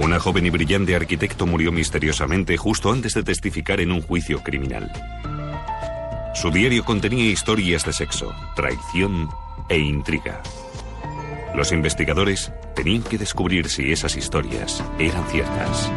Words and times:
Una 0.00 0.20
joven 0.20 0.46
y 0.46 0.50
brillante 0.50 0.94
arquitecto 0.94 1.44
murió 1.44 1.72
misteriosamente 1.72 2.56
justo 2.56 2.92
antes 2.92 3.14
de 3.14 3.24
testificar 3.24 3.80
en 3.80 3.90
un 3.90 4.00
juicio 4.00 4.42
criminal. 4.44 4.92
Su 6.34 6.52
diario 6.52 6.84
contenía 6.84 7.24
historias 7.24 7.84
de 7.84 7.92
sexo, 7.92 8.32
traición 8.54 9.28
e 9.68 9.76
intriga. 9.76 10.40
Los 11.52 11.72
investigadores 11.72 12.52
tenían 12.76 13.02
que 13.02 13.18
descubrir 13.18 13.68
si 13.68 13.90
esas 13.90 14.14
historias 14.16 14.84
eran 15.00 15.26
ciertas. 15.26 15.90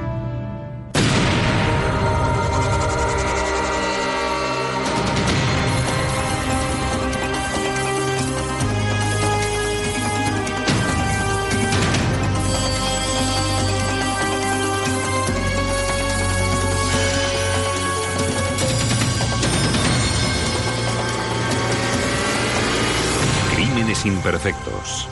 Imperfectos. 24.11 25.07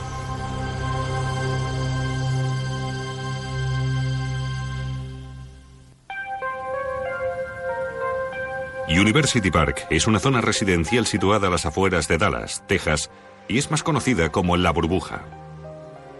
University 8.88 9.50
Park 9.50 9.86
es 9.90 10.06
una 10.06 10.18
zona 10.18 10.40
residencial 10.40 11.06
situada 11.06 11.46
a 11.46 11.50
las 11.50 11.64
afueras 11.64 12.08
de 12.08 12.18
Dallas, 12.18 12.64
Texas, 12.66 13.10
y 13.48 13.58
es 13.58 13.70
más 13.70 13.82
conocida 13.82 14.30
como 14.30 14.56
La 14.56 14.72
Burbuja. 14.72 15.24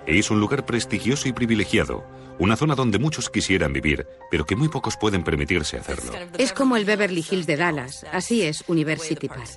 Es 0.06 0.30
un 0.30 0.40
lugar 0.40 0.64
prestigioso 0.64 1.28
y 1.28 1.32
privilegiado, 1.32 2.04
una 2.38 2.56
zona 2.56 2.74
donde 2.74 2.98
muchos 2.98 3.28
quisieran 3.28 3.72
vivir, 3.72 4.06
pero 4.30 4.46
que 4.46 4.56
muy 4.56 4.68
pocos 4.68 4.96
pueden 4.96 5.24
permitirse 5.24 5.76
hacerlo. 5.76 6.12
Es 6.38 6.52
como 6.52 6.76
el 6.76 6.84
Beverly 6.84 7.24
Hills 7.28 7.46
de 7.46 7.56
Dallas, 7.56 8.06
así 8.12 8.42
es 8.42 8.64
University 8.66 9.28
Park. 9.28 9.48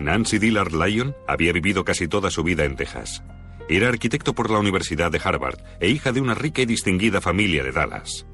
Nancy 0.00 0.38
Dillard 0.38 0.72
Lyon 0.72 1.14
había 1.28 1.52
vivido 1.52 1.84
casi 1.84 2.08
toda 2.08 2.30
su 2.30 2.42
vida 2.42 2.64
en 2.64 2.74
Texas. 2.74 3.22
Era 3.68 3.88
arquitecto 3.88 4.34
por 4.34 4.50
la 4.50 4.58
Universidad 4.58 5.12
de 5.12 5.20
Harvard 5.22 5.60
e 5.78 5.90
hija 5.90 6.10
de 6.10 6.22
una 6.22 6.34
rica 6.34 6.62
y 6.62 6.66
distinguida 6.66 7.20
familia 7.20 7.62
de 7.62 7.70
Dallas. 7.70 8.26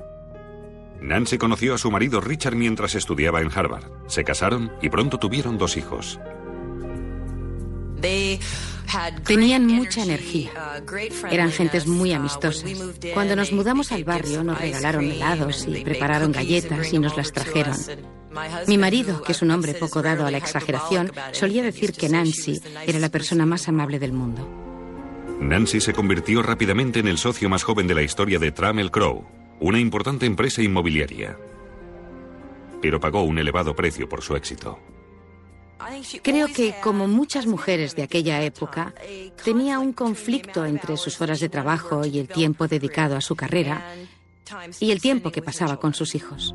Nancy 1.01 1.39
conoció 1.39 1.75
a 1.75 1.79
su 1.79 1.91
marido 1.91 2.21
Richard 2.21 2.55
mientras 2.55 2.95
estudiaba 2.95 3.41
en 3.41 3.51
Harvard. 3.53 3.91
Se 4.07 4.23
casaron 4.23 4.73
y 4.81 4.91
pronto 4.91 5.19
tuvieron 5.19 5.59
dos 5.59 5.77
hijos. 5.77 6.21
Tenían 9.25 9.67
mucha 9.67 10.03
energía. 10.03 10.51
Eran 11.31 11.51
gentes 11.51 11.87
muy 11.87 12.13
amistosas. 12.13 12.71
Cuando 13.15 13.37
nos 13.37 13.53
mudamos 13.53 13.93
al 13.93 14.05
barrio 14.05 14.45
nos 14.45 14.61
regalaron 14.61 15.05
helados 15.05 15.67
y 15.67 15.85
prepararon 15.85 16.33
galletas 16.33 16.93
y 16.93 16.99
nos 16.99 17.17
las 17.17 17.33
trajeron. 17.33 17.77
Mi 18.67 18.77
marido, 18.79 19.23
que 19.23 19.33
es 19.33 19.43
un 19.43 19.51
hombre 19.51 19.75
poco 19.75 20.03
dado 20.03 20.27
a 20.27 20.31
la 20.31 20.39
exageración, 20.39 21.11
solía 21.33 21.63
decir 21.63 21.93
que 21.93 22.09
Nancy 22.09 22.61
era 22.87 22.99
la 22.99 23.09
persona 23.09 23.47
más 23.47 23.69
amable 23.69 23.99
del 23.99 24.13
mundo. 24.13 24.47
Nancy 25.41 25.81
se 25.81 25.93
convirtió 25.93 26.43
rápidamente 26.43 27.01
en 27.01 27.09
el 27.09 27.19
socio 27.19 27.49
más 27.49 27.63
joven 27.63 27.87
de 27.87 27.95
la 27.95 28.03
historia 28.03 28.39
de 28.39 28.53
Trammell 28.53 28.91
Crow, 28.91 29.27
una 29.61 29.79
importante 29.79 30.27
empresa 30.27 30.63
inmobiliaria. 30.63 31.37
Pero 32.81 33.01
pagó 33.01 33.23
un 33.23 33.39
elevado 33.39 33.75
precio 33.75 34.09
por 34.09 34.23
su 34.23 34.37
éxito. 34.37 34.79
Creo 36.23 36.49
que, 36.49 36.75
como 36.83 37.07
muchas 37.07 37.47
mujeres 37.47 37.95
de 37.95 38.03
aquella 38.03 38.43
época, 38.43 38.95
tenía 39.45 39.79
un 39.79 39.93
conflicto 39.93 40.65
entre 40.65 40.97
sus 40.97 41.21
horas 41.21 41.41
de 41.41 41.49
trabajo 41.49 42.05
y 42.07 42.19
el 42.19 42.29
tiempo 42.29 42.67
dedicado 42.67 43.17
a 43.17 43.21
su 43.21 43.37
carrera 43.37 43.83
y 44.81 44.91
el 44.91 45.01
tiempo 45.01 45.31
que 45.31 45.43
pasaba 45.43 45.79
con 45.79 45.95
sus 45.95 46.15
hijos. 46.15 46.55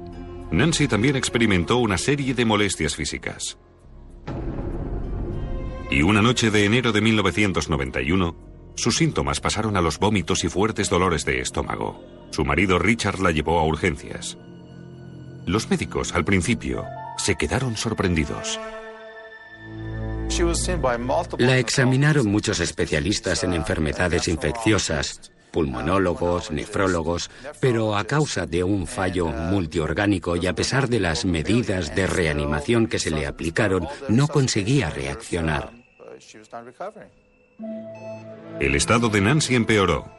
Nancy 0.52 0.88
también 0.88 1.16
experimentó 1.16 1.78
una 1.78 1.98
serie 1.98 2.34
de 2.34 2.46
molestias 2.46 2.96
físicas. 2.96 3.58
Y 5.90 6.02
una 6.02 6.22
noche 6.22 6.52
de 6.52 6.66
enero 6.66 6.92
de 6.92 7.02
1991, 7.02 8.74
sus 8.76 8.98
síntomas 8.98 9.40
pasaron 9.40 9.78
a 9.78 9.82
los 9.82 10.00
vómitos 10.00 10.44
y 10.44 10.50
fuertes 10.50 10.90
dolores 10.90 11.26
de 11.26 11.42
estómago. 11.42 12.02
Su 12.32 12.46
marido 12.46 12.80
Richard 12.80 13.20
la 13.20 13.32
llevó 13.32 13.60
a 13.60 13.66
urgencias. 13.66 14.38
Los 15.46 15.70
médicos, 15.70 16.14
al 16.14 16.24
principio, 16.24 16.86
se 17.18 17.36
quedaron 17.36 17.76
sorprendidos. 17.76 18.60
La 21.38 21.58
examinaron 21.58 22.28
muchos 22.28 22.60
especialistas 22.60 23.44
en 23.44 23.54
enfermedades 23.54 24.28
infecciosas, 24.28 25.32
pulmonólogos, 25.52 26.52
nefrólogos, 26.52 27.30
pero 27.60 27.96
a 27.96 28.06
causa 28.06 28.46
de 28.46 28.64
un 28.64 28.88
fallo 28.88 29.28
multiorgánico 29.28 30.36
y 30.36 30.48
a 30.48 30.54
pesar 30.54 30.90
de 30.90 31.00
las 31.00 31.26
medidas 31.26 31.96
de 31.96 32.08
reanimación 32.08 32.88
que 32.88 33.00
se 33.00 33.12
le 33.12 33.28
aplicaron, 33.28 33.88
no 34.10 34.28
conseguía 34.28 34.90
reaccionar. 34.90 35.72
El 38.60 38.76
estado 38.76 39.10
de 39.10 39.22
Nancy 39.22 39.56
empeoró, 39.56 40.12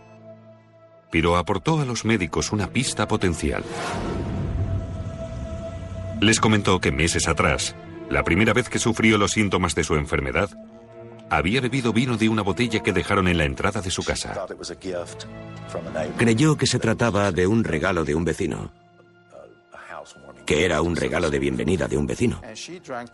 pero 1.10 1.36
aportó 1.36 1.80
a 1.80 1.84
los 1.84 2.04
médicos 2.04 2.52
una 2.52 2.68
pista 2.68 3.08
potencial. 3.08 3.64
Les 6.20 6.38
comentó 6.38 6.80
que 6.80 6.92
meses 6.92 7.26
atrás, 7.26 7.74
la 8.10 8.24
primera 8.24 8.52
vez 8.52 8.68
que 8.68 8.78
sufrió 8.78 9.18
los 9.18 9.32
síntomas 9.32 9.74
de 9.74 9.84
su 9.84 9.94
enfermedad, 9.94 10.50
había 11.30 11.60
bebido 11.60 11.92
vino 11.92 12.16
de 12.16 12.28
una 12.28 12.42
botella 12.42 12.80
que 12.80 12.92
dejaron 12.92 13.26
en 13.26 13.38
la 13.38 13.44
entrada 13.44 13.80
de 13.80 13.90
su 13.90 14.02
casa. 14.02 14.46
Creyó 16.18 16.56
que 16.56 16.66
se 16.66 16.78
trataba 16.78 17.32
de 17.32 17.46
un 17.46 17.64
regalo 17.64 18.04
de 18.04 18.14
un 18.14 18.24
vecino, 18.24 18.70
que 20.44 20.64
era 20.64 20.82
un 20.82 20.96
regalo 20.96 21.30
de 21.30 21.38
bienvenida 21.38 21.88
de 21.88 21.96
un 21.96 22.06
vecino. 22.06 22.40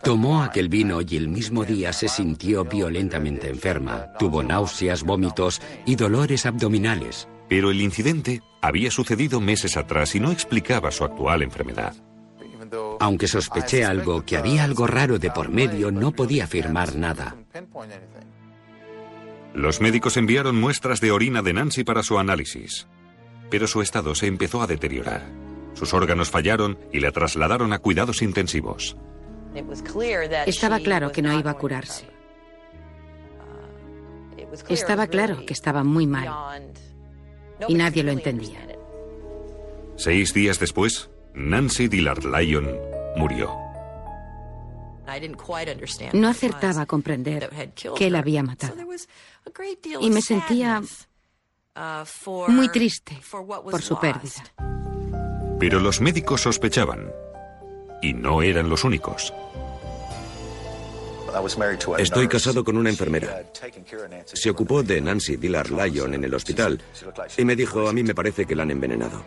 Tomó 0.03 0.43
aquel 0.43 0.67
vino 0.67 0.99
y 1.01 1.15
el 1.15 1.29
mismo 1.29 1.63
día 1.63 1.93
se 1.93 2.07
sintió 2.07 2.65
violentamente 2.65 3.47
enferma. 3.49 4.07
Tuvo 4.17 4.43
náuseas, 4.43 5.03
vómitos 5.03 5.61
y 5.85 5.95
dolores 5.95 6.45
abdominales. 6.45 7.27
Pero 7.47 7.71
el 7.71 7.81
incidente 7.81 8.41
había 8.61 8.91
sucedido 8.91 9.39
meses 9.39 9.77
atrás 9.77 10.13
y 10.15 10.19
no 10.19 10.31
explicaba 10.31 10.91
su 10.91 11.03
actual 11.03 11.41
enfermedad. 11.41 11.95
Aunque 12.99 13.27
sospeché 13.27 13.85
algo, 13.85 14.23
que 14.25 14.37
había 14.37 14.63
algo 14.63 14.87
raro 14.87 15.19
de 15.19 15.31
por 15.31 15.49
medio, 15.49 15.91
no 15.91 16.11
podía 16.11 16.45
afirmar 16.45 16.95
nada. 16.95 17.35
Los 19.53 19.81
médicos 19.81 20.17
enviaron 20.17 20.59
muestras 20.59 21.01
de 21.01 21.11
orina 21.11 21.41
de 21.41 21.53
Nancy 21.53 21.83
para 21.83 22.03
su 22.03 22.19
análisis, 22.19 22.87
pero 23.49 23.67
su 23.67 23.81
estado 23.81 24.13
se 24.15 24.27
empezó 24.27 24.61
a 24.61 24.67
deteriorar. 24.67 25.27
Sus 25.73 25.93
órganos 25.93 26.29
fallaron 26.29 26.77
y 26.91 26.99
la 26.99 27.11
trasladaron 27.11 27.73
a 27.73 27.79
cuidados 27.79 28.21
intensivos. 28.21 28.97
Estaba 30.45 30.79
claro 30.79 31.11
que 31.11 31.21
no 31.21 31.37
iba 31.37 31.51
a 31.51 31.55
curarse. 31.55 32.07
Estaba 34.67 35.07
claro 35.07 35.45
que 35.45 35.53
estaba 35.53 35.83
muy 35.83 36.07
mal. 36.07 36.71
Y 37.67 37.73
nadie 37.73 38.03
lo 38.03 38.11
entendía. 38.11 38.67
Seis 39.95 40.33
días 40.33 40.59
después, 40.59 41.09
Nancy 41.33 41.87
Dillard 41.87 42.25
Lyon 42.25 42.67
murió. 43.15 43.55
No 46.13 46.27
acertaba 46.27 46.81
a 46.81 46.85
comprender 46.85 47.49
que 47.95 48.07
él 48.07 48.15
había 48.15 48.43
matado. 48.43 48.75
Y 49.99 50.09
me 50.09 50.21
sentía 50.21 50.81
muy 52.47 52.69
triste 52.69 53.19
por 53.29 53.81
su 53.81 53.99
pérdida. 53.99 54.43
Pero 55.59 55.79
los 55.79 55.99
médicos 55.99 56.41
sospechaban. 56.41 57.11
Y 58.01 58.13
no 58.13 58.41
eran 58.41 58.69
los 58.69 58.83
únicos. 58.83 59.33
Estoy 61.97 62.27
casado 62.27 62.63
con 62.63 62.77
una 62.77 62.89
enfermera. 62.89 63.43
Se 64.25 64.49
ocupó 64.49 64.83
de 64.83 65.01
Nancy 65.01 65.35
Dillard 65.35 65.69
Lyon 65.69 66.13
en 66.13 66.23
el 66.23 66.33
hospital 66.33 66.81
y 67.37 67.45
me 67.45 67.55
dijo, 67.55 67.87
a 67.87 67.93
mí 67.93 68.03
me 68.03 68.15
parece 68.15 68.45
que 68.45 68.55
la 68.55 68.63
han 68.63 68.71
envenenado. 68.71 69.23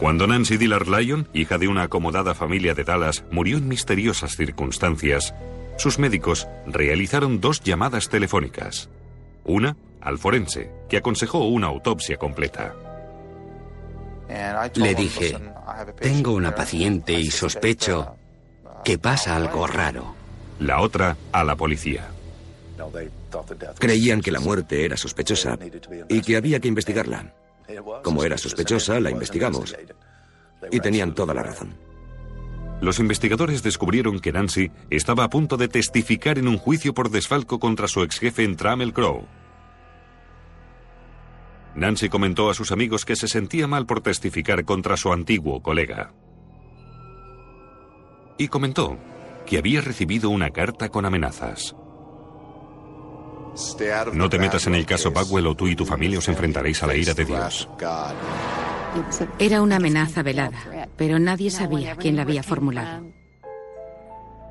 Cuando 0.00 0.26
Nancy 0.26 0.56
Dillard 0.56 0.88
Lyon, 0.88 1.28
hija 1.34 1.58
de 1.58 1.68
una 1.68 1.82
acomodada 1.82 2.34
familia 2.34 2.72
de 2.72 2.84
Dallas, 2.84 3.22
murió 3.30 3.58
en 3.58 3.68
misteriosas 3.68 4.34
circunstancias, 4.34 5.34
Sus 5.76 5.98
médicos 5.98 6.48
realizaron 6.66 7.40
dos 7.40 7.60
llamadas 7.60 8.08
telefónicas. 8.08 8.88
Una 9.44 9.76
al 10.00 10.18
forense, 10.18 10.70
que 10.88 10.96
aconsejó 10.96 11.46
una 11.48 11.66
autopsia 11.66 12.16
completa. 12.16 12.74
Le 14.74 14.94
dije, 14.94 15.36
tengo 16.00 16.32
una 16.32 16.54
paciente 16.54 17.12
y 17.12 17.30
sospecho 17.30 18.14
que 18.84 18.98
pasa 18.98 19.36
algo 19.36 19.66
raro. 19.66 20.14
La 20.58 20.80
otra 20.80 21.16
a 21.32 21.44
la 21.44 21.56
policía. 21.56 22.08
Creían 23.78 24.20
que 24.20 24.32
la 24.32 24.40
muerte 24.40 24.84
era 24.84 24.96
sospechosa 24.96 25.58
y 26.08 26.20
que 26.20 26.36
había 26.36 26.60
que 26.60 26.68
investigarla. 26.68 27.32
Como 28.02 28.24
era 28.24 28.38
sospechosa, 28.38 29.00
la 29.00 29.10
investigamos. 29.10 29.76
Y 30.70 30.80
tenían 30.80 31.14
toda 31.14 31.34
la 31.34 31.42
razón. 31.42 31.74
Los 32.80 32.98
investigadores 32.98 33.62
descubrieron 33.62 34.20
que 34.20 34.32
Nancy 34.32 34.70
estaba 34.88 35.24
a 35.24 35.30
punto 35.30 35.56
de 35.58 35.68
testificar 35.68 36.38
en 36.38 36.48
un 36.48 36.56
juicio 36.56 36.94
por 36.94 37.10
desfalco 37.10 37.58
contra 37.58 37.88
su 37.88 38.02
ex 38.02 38.18
jefe 38.18 38.44
en 38.44 38.56
Trammell 38.56 38.94
Crow. 38.94 39.26
Nancy 41.74 42.08
comentó 42.08 42.50
a 42.50 42.54
sus 42.54 42.72
amigos 42.72 43.04
que 43.04 43.16
se 43.16 43.28
sentía 43.28 43.66
mal 43.66 43.86
por 43.86 44.00
testificar 44.00 44.64
contra 44.64 44.96
su 44.96 45.12
antiguo 45.12 45.62
colega. 45.62 46.12
Y 48.38 48.48
comentó 48.48 48.98
que 49.46 49.58
había 49.58 49.80
recibido 49.80 50.30
una 50.30 50.50
carta 50.50 50.88
con 50.88 51.04
amenazas. 51.04 51.76
No 54.12 54.28
te 54.28 54.38
metas 54.38 54.66
en 54.66 54.74
el 54.74 54.86
caso 54.86 55.10
Bagwell 55.10 55.46
o 55.46 55.54
tú 55.54 55.68
y 55.68 55.76
tu 55.76 55.84
familia 55.84 56.18
os 56.18 56.28
enfrentaréis 56.28 56.82
a 56.82 56.86
la 56.86 56.94
ira 56.94 57.14
de 57.14 57.24
Dios. 57.24 57.68
Era 59.38 59.62
una 59.62 59.76
amenaza 59.76 60.22
velada, 60.22 60.88
pero 60.96 61.18
nadie 61.18 61.50
sabía 61.50 61.96
quién 61.96 62.16
la 62.16 62.22
había 62.22 62.42
formulado. 62.42 63.06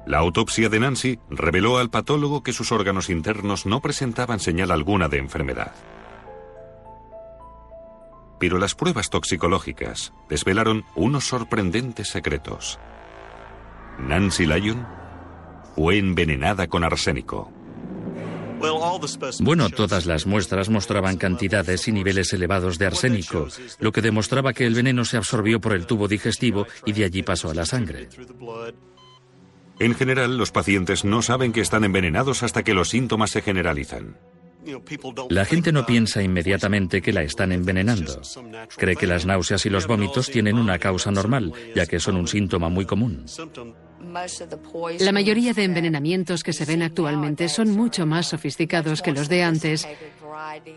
La 0.06 0.18
autopsia 0.18 0.69
de 0.69 0.80
Nancy 0.80 1.19
reveló 1.30 1.78
al 1.78 1.90
patólogo 1.90 2.42
que 2.42 2.54
sus 2.54 2.72
órganos 2.72 3.10
internos 3.10 3.66
no 3.66 3.81
presentaban 3.81 4.40
señal 4.40 4.72
alguna 4.72 5.07
de 5.07 5.19
enfermedad. 5.19 5.74
Pero 8.40 8.57
las 8.57 8.74
pruebas 8.74 9.10
toxicológicas 9.10 10.13
desvelaron 10.30 10.86
unos 10.95 11.25
sorprendentes 11.25 12.07
secretos. 12.10 12.80
Nancy 14.00 14.45
Lyon 14.45 14.88
fue 15.75 15.98
envenenada 15.98 16.68
con 16.68 16.84
arsénico. 16.84 17.52
Bueno, 19.40 19.69
todas 19.69 20.06
las 20.06 20.25
muestras 20.25 20.69
mostraban 20.69 21.18
cantidades 21.18 21.88
y 21.88 21.92
niveles 21.92 22.34
elevados 22.34 22.78
de 22.78 22.86
arsénico, 22.86 23.48
lo 23.80 23.92
que 23.92 24.01
demostraba 24.01 24.54
que 24.54 24.66
el 24.66 24.75
veneno 24.75 25.06
se 25.06 25.18
absorbió 25.18 25.60
por 25.60 25.74
el 25.74 25.86
tubo 25.86 26.07
digestivo 26.07 26.68
y 26.86 26.94
de 26.94 27.06
allí 27.06 27.24
pasó 27.24 27.50
a 27.50 27.54
la 27.54 27.66
sangre. 27.66 28.10
En 29.80 29.96
general, 29.96 30.38
los 30.38 30.51
pacientes 30.51 31.06
no 31.06 31.22
saben 31.22 31.54
que 31.54 31.62
están 31.62 31.86
envenenados 31.86 32.44
hasta 32.44 32.63
que 32.63 32.74
los 32.74 32.90
síntomas 32.90 33.31
se 33.31 33.42
generalizan. 33.42 34.18
La 35.30 35.45
gente 35.45 35.72
no 35.72 35.86
piensa 35.86 36.22
inmediatamente 36.22 37.02
que 37.02 37.13
la 37.13 37.24
están 37.24 37.52
envenenando. 37.52 38.22
Cree 38.75 38.95
que 38.95 39.07
las 39.07 39.25
náuseas 39.25 39.66
y 39.66 39.69
los 39.69 39.88
vómitos 39.88 40.30
tienen 40.30 40.57
una 40.57 40.80
causa 40.80 41.12
normal, 41.12 41.54
ya 41.75 41.86
que 41.86 42.00
son 42.00 42.18
un 42.18 42.28
síntoma 42.28 42.69
muy 42.69 42.86
común. 42.86 43.25
La 45.00 45.12
mayoría 45.12 45.54
de 45.54 45.64
envenenamientos 45.64 46.44
que 46.44 46.54
se 46.54 46.66
ven 46.66 46.82
actualmente 46.82 47.50
son 47.50 47.72
mucho 47.72 48.06
más 48.06 48.28
sofisticados 48.28 49.02
que 49.02 49.12
los 49.12 49.30
de 49.30 49.44
antes 49.44 49.88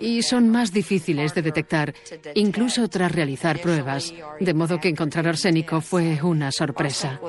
y 0.00 0.22
son 0.22 0.48
más 0.48 0.72
difíciles 0.72 1.34
de 1.34 1.42
detectar, 1.42 1.94
incluso 2.34 2.88
tras 2.88 3.12
realizar 3.12 3.60
pruebas, 3.60 4.12
de 4.40 4.54
modo 4.54 4.80
que 4.80 4.88
encontrar 4.88 5.26
arsénico 5.26 5.80
fue 5.80 6.20
una 6.22 6.52
sorpresa. 6.52 7.20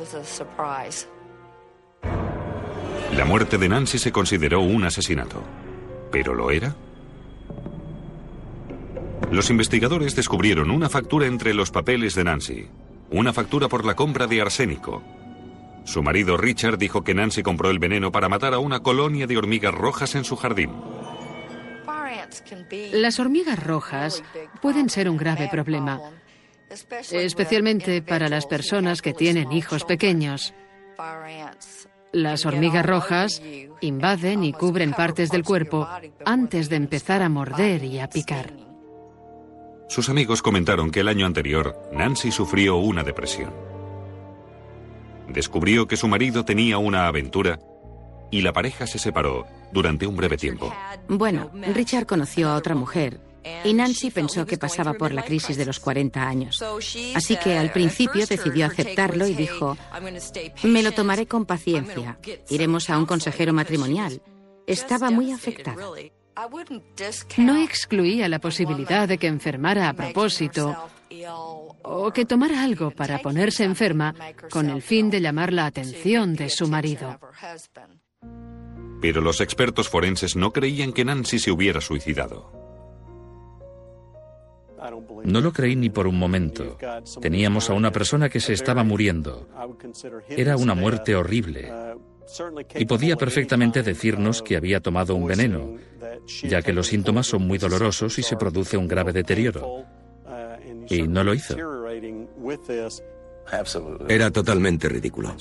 La 3.16 3.26
muerte 3.26 3.58
de 3.58 3.70
Nancy 3.70 4.00
se 4.00 4.12
consideró 4.12 4.62
un 4.62 4.86
asesinato. 4.86 5.44
¿Pero 6.12 6.34
lo 6.34 6.50
era? 6.50 6.76
Los 9.32 9.50
investigadores 9.50 10.16
descubrieron 10.16 10.72
una 10.72 10.90
factura 10.90 11.28
entre 11.28 11.54
los 11.54 11.72
papeles 11.72 12.16
de 12.16 12.24
Nancy. 12.24 12.68
Una 13.12 13.34
factura 13.34 13.68
por 13.68 13.86
la 13.86 13.96
compra 13.96 14.28
de 14.28 14.42
arsénico. 14.42 15.02
Su 15.84 16.02
marido 16.02 16.38
Richard 16.38 16.78
dijo 16.78 17.04
que 17.04 17.14
Nancy 17.14 17.44
compró 17.44 17.70
el 17.70 17.80
veneno 17.80 18.12
para 18.12 18.30
matar 18.30 18.54
a 18.54 18.60
una 18.60 18.82
colonia 18.82 19.28
de 19.28 19.38
hormigas 19.38 19.74
rojas 19.74 20.16
en 20.16 20.24
su 20.24 20.36
jardín. 20.36 20.72
Las 22.94 23.20
hormigas 23.20 23.64
rojas 23.64 24.24
pueden 24.62 24.90
ser 24.90 25.10
un 25.10 25.18
grave 25.18 25.50
problema, 25.52 26.00
especialmente 27.12 28.02
para 28.02 28.30
las 28.30 28.46
personas 28.46 29.02
que 29.02 29.14
tienen 29.14 29.52
hijos 29.52 29.84
pequeños. 29.84 30.54
Las 32.12 32.46
hormigas 32.46 32.86
rojas 32.86 33.42
invaden 33.82 34.44
y 34.44 34.54
cubren 34.54 34.94
partes 34.94 35.32
del 35.32 35.44
cuerpo 35.44 35.88
antes 36.26 36.70
de 36.70 36.76
empezar 36.76 37.22
a 37.22 37.30
morder 37.30 37.84
y 37.84 38.00
a 38.00 38.10
picar. 38.10 38.54
Sus 39.90 40.10
amigos 40.10 40.42
comentaron 40.42 40.92
que 40.92 41.02
el 41.02 41.08
año 41.08 41.26
anterior 41.26 41.90
Nancy 41.92 42.32
sufrió 42.32 42.78
una 42.78 43.04
depresión. 43.04 43.73
Descubrió 45.28 45.88
que 45.88 45.98
su 45.98 46.08
marido 46.08 46.46
tenía 46.46 46.78
una 46.78 47.08
aventura 47.08 47.60
y 48.31 48.42
la 48.42 48.54
pareja 48.54 48.88
se 48.88 49.00
separó 49.00 49.46
durante 49.72 50.08
un 50.08 50.16
breve 50.16 50.38
tiempo. 50.38 50.74
Bueno, 51.08 51.52
Richard 51.74 52.06
conoció 52.06 52.50
a 52.50 52.56
otra 52.56 52.75
mujer 52.75 53.20
y 53.64 53.74
Nancy 53.74 54.12
pensó 54.12 54.46
que 54.46 54.58
pasaba 54.58 54.94
por 54.94 55.12
la 55.12 55.24
crisis 55.24 55.58
de 55.58 55.66
los 55.66 55.80
40 55.80 56.28
años. 56.28 56.64
Así 57.16 57.38
que 57.38 57.58
al 57.58 57.72
principio 57.72 58.25
decidió 58.25 58.66
aceptarlo 58.66 59.28
y 59.28 59.34
dijo, 59.34 59.78
me 60.64 60.84
lo 60.84 60.92
tomaré 60.94 61.28
con 61.28 61.46
paciencia, 61.46 62.18
iremos 62.50 62.90
a 62.90 62.98
un 62.98 63.06
consejero 63.06 63.54
matrimonial. 63.54 64.22
Estaba 64.66 65.12
muy 65.12 65.31
afectado. 65.31 65.96
No 67.38 67.58
excluía 67.62 68.28
la 68.28 68.40
posibilidad 68.40 69.08
de 69.08 69.18
que 69.18 69.28
enfermara 69.28 69.90
a 69.90 69.94
propósito 69.94 70.75
o 71.84 72.12
que 72.12 72.26
tomara 72.26 72.64
algo 72.64 72.92
para 72.92 73.20
ponerse 73.20 73.64
enferma 73.64 74.16
con 74.50 74.70
el 74.70 74.82
fin 74.82 75.10
de 75.10 75.22
llamar 75.22 75.54
la 75.54 75.66
atención 75.66 76.36
de 76.36 76.50
su 76.50 76.68
marido. 76.68 77.20
Pero 79.02 79.22
los 79.22 79.42
expertos 79.42 79.90
forenses 79.90 80.36
no 80.36 80.52
creían 80.52 80.94
que 80.94 81.06
Nancy 81.06 81.40
se 81.40 81.52
hubiera 81.52 81.82
suicidado. 81.82 82.64
No 85.24 85.40
lo 85.40 85.54
creí 85.54 85.76
ni 85.76 85.90
por 85.90 86.08
un 86.08 86.20
momento. 86.20 86.78
Teníamos 87.22 87.70
a 87.70 87.74
una 87.74 87.92
persona 87.92 88.30
que 88.30 88.40
se 88.40 88.54
estaba 88.54 88.84
muriendo. 88.84 89.48
Era 90.30 90.58
una 90.58 90.76
muerte 90.76 91.16
horrible. 91.16 91.72
Y 92.76 92.86
podía 92.86 93.16
perfectamente 93.16 93.84
decirnos 93.84 94.42
que 94.42 94.58
había 94.58 94.80
tomado 94.80 95.16
un 95.16 95.28
veneno, 95.28 95.75
ya 96.44 96.62
que 96.62 96.74
los 96.74 96.88
síntomas 96.88 97.28
son 97.28 97.48
muy 97.48 97.58
dolorosos 97.58 98.18
y 98.20 98.24
se 98.24 98.38
produce 98.38 98.78
un 98.78 98.88
grave 98.88 99.13
deterioro. 99.13 99.86
Y 100.90 101.04
no 101.04 101.24
lo 101.24 101.34
hizo. 101.34 101.56
Era 104.08 104.32
totalmente 104.32 104.90
ridículo. 104.90 105.36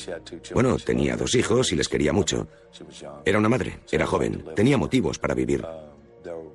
Bueno, 0.55 0.77
tenía 0.79 1.17
dos 1.17 1.35
hijos 1.35 1.73
y 1.73 1.77
les 1.77 1.89
quería 1.89 2.13
mucho. 2.13 2.49
Era 3.25 3.39
una 3.39 3.49
madre, 3.49 3.81
era 3.91 4.07
joven, 4.07 4.45
tenía 4.57 4.77
motivos 4.77 5.19
para 5.19 5.35
vivir. 5.35 5.65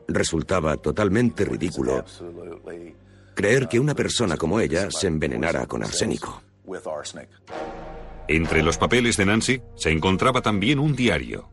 Resultaba 0.08 0.77
totalmente 0.77 1.46
ridículo 1.46 2.03
creer 3.38 3.67
que 3.67 3.79
una 3.79 3.94
persona 3.94 4.36
como 4.36 4.60
ella 4.60 4.89
se 4.89 5.06
envenenara 5.06 5.67
con 5.67 5.84
arsénico. 5.84 6.41
Entre 8.27 8.63
los 8.63 8.79
papeles 8.79 9.15
de 9.15 9.25
Nancy 9.27 9.62
se 9.75 9.91
encontraba 9.91 10.41
también 10.41 10.79
un 10.79 10.96
diario. 10.96 11.48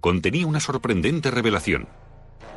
Contenía 0.00 0.44
una 0.44 0.58
sorprendente 0.58 1.30
revelación. 1.30 1.88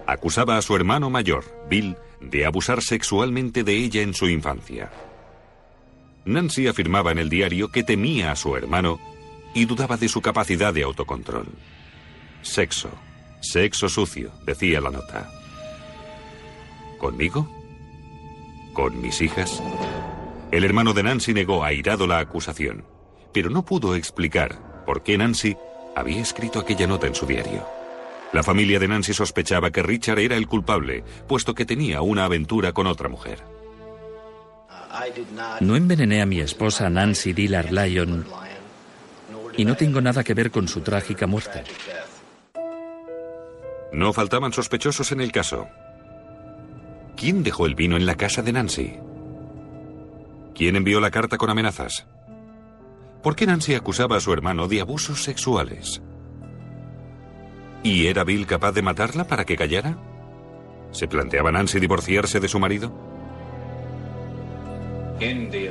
Acusaba 0.05 0.57
a 0.57 0.62
su 0.62 0.75
hermano 0.75 1.10
mayor, 1.10 1.45
Bill, 1.69 1.98
de 2.19 2.45
abusar 2.45 2.81
sexualmente 2.81 3.63
de 3.63 3.75
ella 3.75 4.01
en 4.01 4.13
su 4.13 4.27
infancia. 4.27 4.91
Nancy 6.25 6.67
afirmaba 6.67 7.12
en 7.12 7.19
el 7.19 7.29
diario 7.29 7.69
que 7.69 7.83
temía 7.83 8.31
a 8.31 8.36
su 8.36 8.55
hermano 8.55 9.00
y 9.53 9.65
dudaba 9.65 9.98
de 9.98 10.10
su 10.10 10.22
capacidad 10.22 10.74
de 10.74 10.83
autocontrol. 10.83 11.48
Sexo, 12.41 12.89
sexo 13.41 13.89
sucio, 13.89 14.31
decía 14.45 14.81
la 14.81 14.89
nota. 14.89 15.29
¿Conmigo? 16.98 17.50
¿Con 18.74 19.01
mis 19.01 19.22
hijas? 19.22 19.62
El 20.51 20.63
hermano 20.63 20.93
de 20.93 21.03
Nancy 21.03 21.33
negó 21.33 21.63
airado 21.63 22.07
la 22.07 22.19
acusación, 22.19 22.86
pero 23.33 23.50
no 23.50 23.65
pudo 23.65 23.95
explicar 23.95 24.83
por 24.86 25.03
qué 25.03 25.17
Nancy 25.17 25.55
había 25.95 26.22
escrito 26.22 26.60
aquella 26.60 26.88
nota 26.88 27.07
en 27.07 27.15
su 27.15 27.25
diario. 27.25 27.83
La 28.34 28.42
familia 28.42 28.80
de 28.80 28.88
Nancy 28.88 29.13
sospechaba 29.13 29.70
que 29.70 29.84
Richard 29.84 30.20
era 30.20 30.36
el 30.36 30.48
culpable, 30.48 31.04
puesto 31.28 31.54
que 31.54 31.66
tenía 31.66 32.02
una 32.02 32.25
aventura 32.25 32.74
con 32.74 32.88
otra 32.88 33.08
mujer. 33.08 33.44
No 35.62 35.75
envenené 35.75 36.22
a 36.22 36.25
mi 36.25 36.40
esposa 36.40 36.90
Nancy 36.90 37.34
Dillard 37.34 37.72
Lyon 37.72 38.25
y 39.56 39.66
no 39.66 39.75
tengo 39.75 40.02
nada 40.02 40.24
que 40.24 40.34
ver 40.34 40.50
con 40.50 40.68
su 40.68 40.82
trágica 40.82 41.28
muerte. 41.28 41.63
No 43.92 44.12
faltaban 44.13 44.52
sospechosos 44.52 45.12
en 45.12 45.22
el 45.22 45.32
caso. 45.32 45.68
¿Quién 47.16 47.44
dejó 47.44 47.68
el 47.68 47.75
vino 47.75 47.96
en 47.96 48.08
la 48.08 48.16
casa 48.16 48.42
de 48.42 48.52
Nancy? 48.52 48.94
¿Quién 50.56 50.75
envió 50.75 51.00
la 51.00 51.12
carta 51.12 51.38
con 51.38 51.52
amenazas? 51.52 52.08
¿Por 53.22 53.36
qué 53.36 53.46
Nancy 53.46 53.75
acusaba 53.75 54.18
a 54.18 54.20
su 54.20 54.34
hermano 54.34 54.68
de 54.68 54.82
abusos 54.82 55.24
sexuales? 55.24 56.02
¿Y 57.84 58.08
era 58.08 58.24
Bill 58.24 58.48
capaz 58.48 58.72
de 58.72 58.82
matarla 58.82 59.28
para 59.28 59.46
que 59.46 59.58
callara? 59.58 59.98
¿Se 60.92 61.08
planteaba 61.08 61.52
Nancy 61.52 61.80
divorciarse 61.80 62.40
de 62.40 62.48
su 62.48 62.60
marido? 62.60 62.92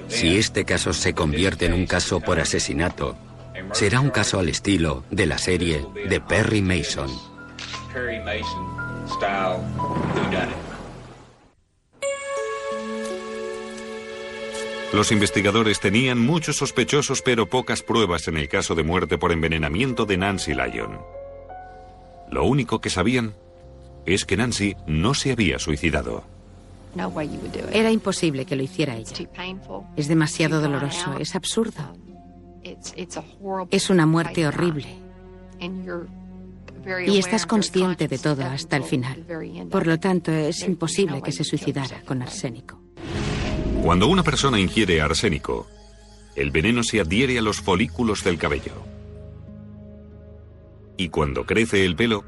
Si 0.08 0.36
este 0.36 0.64
caso 0.64 0.92
se 0.92 1.14
convierte 1.14 1.66
en 1.66 1.72
un 1.72 1.86
caso 1.86 2.20
por 2.20 2.38
asesinato, 2.38 3.16
será 3.72 4.00
un 4.00 4.10
caso 4.10 4.38
al 4.38 4.48
estilo 4.48 5.04
de 5.10 5.26
la 5.26 5.38
serie 5.38 5.84
de 6.08 6.20
Perry 6.20 6.62
Mason. 6.62 7.10
Los 14.92 15.12
investigadores 15.12 15.80
tenían 15.80 16.18
muchos 16.18 16.56
sospechosos 16.56 17.22
pero 17.22 17.46
pocas 17.46 17.82
pruebas 17.82 18.28
en 18.28 18.36
el 18.36 18.48
caso 18.48 18.74
de 18.74 18.82
muerte 18.82 19.16
por 19.18 19.32
envenenamiento 19.32 20.04
de 20.04 20.18
Nancy 20.18 20.54
Lyon. 20.54 21.21
Lo 22.32 22.44
único 22.44 22.80
que 22.80 22.88
sabían 22.88 23.34
es 24.06 24.24
que 24.24 24.38
Nancy 24.38 24.74
no 24.86 25.12
se 25.12 25.32
había 25.32 25.58
suicidado. 25.58 26.24
Era 27.72 27.90
imposible 27.90 28.46
que 28.46 28.56
lo 28.56 28.62
hiciera 28.62 28.96
ella. 28.96 29.14
Es 29.96 30.08
demasiado 30.08 30.60
doloroso, 30.62 31.14
es 31.18 31.34
absurdo. 31.34 31.94
Es 33.70 33.90
una 33.90 34.06
muerte 34.06 34.46
horrible. 34.46 34.86
Y 37.06 37.18
estás 37.18 37.44
consciente 37.44 38.08
de 38.08 38.18
todo 38.18 38.44
hasta 38.44 38.76
el 38.78 38.84
final. 38.84 39.24
Por 39.70 39.86
lo 39.86 40.00
tanto, 40.00 40.32
es 40.32 40.62
imposible 40.62 41.20
que 41.22 41.32
se 41.32 41.44
suicidara 41.44 42.02
con 42.02 42.22
arsénico. 42.22 42.80
Cuando 43.82 44.06
una 44.06 44.22
persona 44.22 44.58
ingiere 44.58 45.02
arsénico, 45.02 45.66
el 46.34 46.50
veneno 46.50 46.82
se 46.82 47.00
adhiere 47.00 47.38
a 47.38 47.42
los 47.42 47.60
folículos 47.60 48.24
del 48.24 48.38
cabello. 48.38 48.91
Y 51.02 51.08
cuando 51.08 51.44
crece 51.44 51.84
el 51.84 51.96
pelo, 51.96 52.22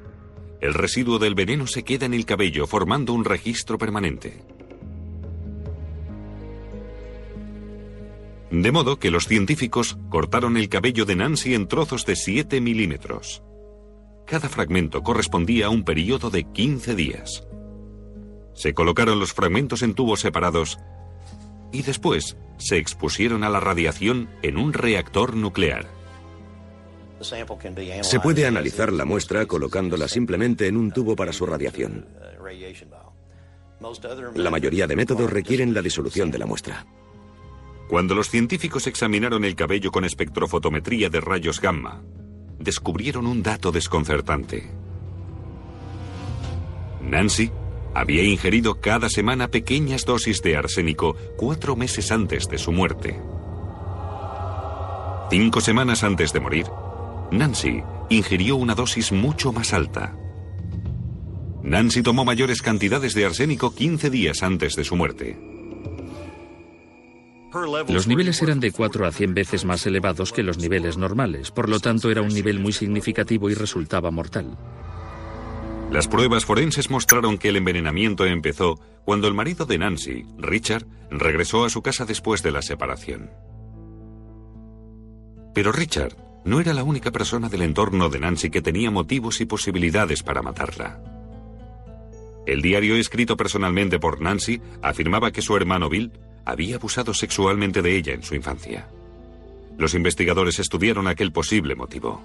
el 0.61 0.75
residuo 0.75 1.21
del 1.21 1.37
veneno 1.37 1.69
se 1.69 1.85
queda 1.85 2.07
en 2.07 2.13
el 2.13 2.27
cabello 2.27 2.67
formando 2.67 3.13
un 3.13 3.25
registro 3.25 3.79
permanente. 3.79 4.43
De 8.51 8.73
modo 8.73 8.99
que 8.99 9.13
los 9.13 9.29
científicos 9.29 9.97
cortaron 10.11 10.57
el 10.57 10.69
cabello 10.69 11.05
de 11.05 11.15
Nancy 11.15 11.55
en 11.55 11.69
trozos 11.69 12.05
de 12.05 12.17
7 12.17 12.61
milímetros. 12.61 13.45
Cada 14.27 14.49
fragmento 14.49 15.05
correspondía 15.05 15.67
a 15.67 15.71
un 15.71 15.85
periodo 15.85 16.31
de 16.31 16.43
15 16.43 16.97
días. 16.97 17.47
Se 18.55 18.75
colocaron 18.75 19.21
los 19.21 19.33
fragmentos 19.33 19.83
en 19.83 19.95
tubos 19.95 20.19
separados 20.19 20.81
y 21.71 21.83
después 21.83 22.37
se 22.59 22.79
expusieron 22.79 23.45
a 23.45 23.51
la 23.51 23.61
radiación 23.61 24.31
en 24.43 24.57
un 24.57 24.73
reactor 24.73 25.37
nuclear. 25.37 25.94
Se 27.21 28.21
puede 28.21 28.47
analizar 28.47 28.93
la 28.93 29.05
muestra 29.05 29.47
colocándola 29.47 30.09
simplemente 30.09 30.67
en 30.67 30.77
un 30.77 30.93
tubo 30.93 31.17
para 31.17 31.33
su 31.33 31.47
radiación. 31.47 32.07
La 34.35 34.51
mayoría 34.51 34.87
de 34.87 34.97
métodos 34.97 35.31
requieren 35.33 35.75
la 35.75 35.83
disolución 35.83 36.31
de 36.31 36.39
la 36.39 36.47
muestra. 36.47 36.87
Cuando 37.89 38.15
los 38.15 38.31
científicos 38.31 38.87
examinaron 38.87 39.45
el 39.45 39.55
cabello 39.55 39.91
con 39.91 40.05
espectrofotometría 40.05 41.11
de 41.11 41.21
rayos 41.21 41.61
gamma, 41.61 42.03
descubrieron 42.59 43.27
un 43.27 43.43
dato 43.43 43.73
desconcertante. 43.73 44.71
Nancy 47.03 47.51
había 47.95 48.25
ingerido 48.25 48.81
cada 48.81 49.09
semana 49.09 49.49
pequeñas 49.49 50.05
dosis 50.05 50.43
de 50.43 50.57
arsénico 50.57 51.17
cuatro 51.37 51.77
meses 51.77 52.11
antes 52.11 52.49
de 52.49 52.59
su 52.59 52.73
muerte. 52.73 53.21
Cinco 55.31 55.61
semanas 55.61 56.03
antes 56.05 56.33
de 56.33 56.41
morir, 56.41 56.67
Nancy 57.31 57.83
ingirió 58.11 58.57
una 58.57 58.75
dosis 58.75 59.13
mucho 59.13 59.53
más 59.53 59.73
alta. 59.73 60.17
Nancy 61.63 62.03
tomó 62.03 62.25
mayores 62.25 62.61
cantidades 62.61 63.15
de 63.15 63.25
arsénico 63.25 63.75
15 63.75 64.11
días 64.11 64.43
antes 64.43 64.77
de 64.77 64.85
su 64.85 64.97
muerte. 64.97 65.39
Los 67.89 68.09
niveles 68.09 68.43
eran 68.43 68.59
de 68.59 68.73
4 68.73 69.07
a 69.07 69.13
100 69.13 69.35
veces 69.35 69.65
más 69.65 69.87
elevados 69.87 70.33
que 70.33 70.43
los 70.43 70.59
niveles 70.59 70.99
normales, 70.99 71.53
por 71.53 71.69
lo 71.69 71.79
tanto 71.79 72.11
era 72.11 72.21
un 72.21 72.35
nivel 72.35 72.59
muy 72.59 72.73
significativo 72.73 73.49
y 73.49 73.55
resultaba 73.55 74.11
mortal. 74.11 74.59
Las 75.91 76.09
pruebas 76.09 76.45
forenses 76.45 76.91
mostraron 76.91 77.39
que 77.39 77.51
el 77.51 77.57
envenenamiento 77.57 78.27
empezó 78.27 78.81
cuando 79.05 79.29
el 79.29 79.35
marido 79.35 79.67
de 79.67 79.79
Nancy, 79.79 80.25
Richard, 80.37 80.87
regresó 81.11 81.65
a 81.65 81.71
su 81.71 81.83
casa 81.83 82.05
después 82.05 82.43
de 82.43 82.51
la 82.51 82.63
separación. 82.63 83.31
Pero 85.55 85.71
Richard 85.71 86.17
no 86.45 86.61
era 86.61 86.75
la 86.75 86.85
única 86.85 87.11
persona 87.11 87.49
del 87.49 87.63
entorno 87.63 88.09
de 88.11 88.21
Nancy 88.21 88.51
que 88.51 88.63
tenía 88.63 88.91
motivos 88.91 89.41
y 89.41 89.47
posibilidades 89.47 90.23
para 90.23 90.43
matarla. 90.43 91.01
El 92.47 92.61
diario 92.61 92.97
escrito 92.97 93.37
personalmente 93.37 93.99
por 93.99 94.21
Nancy 94.21 94.61
afirmaba 94.83 95.33
que 95.33 95.41
su 95.41 95.57
hermano 95.57 95.89
Bill 95.89 96.13
había 96.45 96.77
abusado 96.77 97.15
sexualmente 97.15 97.81
de 97.81 97.97
ella 97.97 98.13
en 98.13 98.23
su 98.23 98.35
infancia. 98.35 98.89
Los 99.79 99.95
investigadores 99.95 100.59
estudiaron 100.59 101.09
aquel 101.09 101.33
posible 101.33 101.75
motivo. 101.75 102.23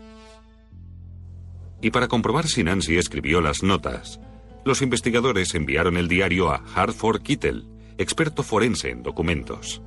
Y 1.82 1.92
para 1.92 2.10
comprobar 2.10 2.48
si 2.48 2.64
Nancy 2.64 2.98
escribió 2.98 3.40
las 3.40 3.64
notas, 3.64 4.20
los 4.66 4.82
investigadores 4.82 5.56
enviaron 5.56 5.96
el 5.96 6.10
diario 6.10 6.52
a 6.52 6.62
Hartford 6.76 7.22
Kittel, 7.22 7.66
experto 7.98 8.44
forense 8.44 8.90
en 8.90 9.04
documentos. 9.04 9.82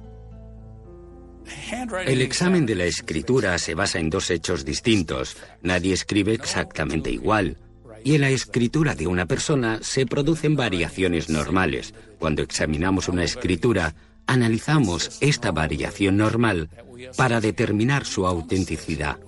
El 2.06 2.22
examen 2.22 2.66
de 2.66 2.74
la 2.74 2.84
escritura 2.84 3.58
se 3.58 3.74
basa 3.74 3.98
en 3.98 4.10
dos 4.10 4.30
hechos 4.30 4.64
distintos. 4.64 5.36
Nadie 5.62 5.94
escribe 5.94 6.34
exactamente 6.34 7.10
igual. 7.10 7.56
Y 8.04 8.14
en 8.14 8.22
la 8.22 8.30
escritura 8.30 8.94
de 8.94 9.06
una 9.06 9.26
persona 9.26 9.78
se 9.82 10.06
producen 10.06 10.56
variaciones 10.56 11.28
normales. 11.28 11.94
Cuando 12.18 12.42
examinamos 12.42 13.08
una 13.08 13.24
escritura, 13.24 13.94
analizamos 14.26 15.18
esta 15.20 15.52
variación 15.52 16.16
normal 16.16 16.68
para 17.16 17.40
determinar 17.40 18.04
su 18.04 18.26
autenticidad. 18.26 19.18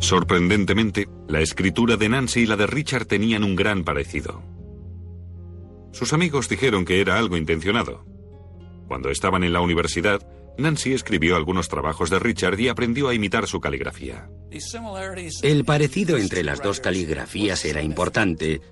Sorprendentemente, 0.00 1.08
la 1.26 1.40
escritura 1.40 1.96
de 1.96 2.08
Nancy 2.08 2.40
y 2.40 2.46
la 2.46 2.56
de 2.56 2.66
Richard 2.66 3.06
tenían 3.06 3.42
un 3.42 3.56
gran 3.56 3.84
parecido. 3.84 4.42
Sus 5.92 6.12
amigos 6.12 6.48
dijeron 6.48 6.84
que 6.84 7.00
era 7.00 7.18
algo 7.18 7.36
intencionado. 7.36 8.04
Cuando 8.88 9.10
estaban 9.10 9.44
en 9.44 9.52
la 9.52 9.60
universidad, 9.60 10.26
Nancy 10.56 10.94
escribió 10.94 11.36
algunos 11.36 11.68
trabajos 11.68 12.10
de 12.10 12.18
Richard 12.18 12.58
y 12.58 12.68
aprendió 12.68 13.08
a 13.08 13.14
imitar 13.14 13.46
su 13.46 13.60
caligrafía. 13.60 14.28
El 15.42 15.64
parecido 15.64 16.16
entre 16.16 16.42
las 16.42 16.62
dos 16.62 16.80
caligrafías 16.80 17.64
era 17.66 17.82
importante, 17.82 18.62